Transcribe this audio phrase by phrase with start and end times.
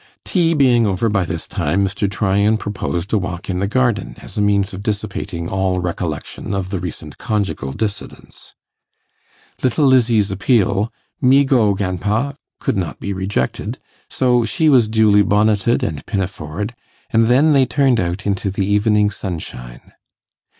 [0.25, 2.09] Tea being over by this time, Mr.
[2.09, 6.71] Tryan proposed a walk in the garden as a means of dissipating all recollection of
[6.71, 8.55] the recent conjugal dissidence.
[9.61, 10.91] Little Lizzie's appeal,
[11.21, 13.77] 'Me go, gandpa!' could not be rejected,
[14.09, 16.73] so she was duly bonneted and pinafored,
[17.11, 19.91] and then they turned out into the evening sunshine.